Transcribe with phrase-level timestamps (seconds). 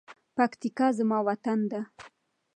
[0.35, 1.81] پکتیکا زما وطن ده.